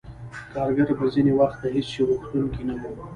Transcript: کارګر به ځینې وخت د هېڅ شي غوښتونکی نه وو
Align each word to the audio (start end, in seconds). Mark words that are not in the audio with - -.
کارګر 0.53 0.89
به 0.97 1.05
ځینې 1.13 1.33
وخت 1.39 1.57
د 1.61 1.65
هېڅ 1.75 1.87
شي 1.93 2.01
غوښتونکی 2.09 2.61
نه 2.69 2.75
وو 2.79 2.91